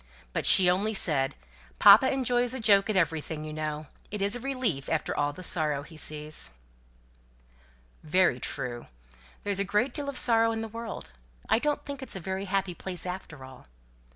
[0.33, 1.35] But she only said,
[1.77, 3.85] "Papa enjoys a joke at everything, you know.
[4.09, 6.49] It is a relief after all the sorrow he sees."
[8.01, 8.87] "Very true.
[9.43, 11.11] There is a great deal of sorrow in the world.
[11.49, 13.67] I don't think it's a very happy place after all.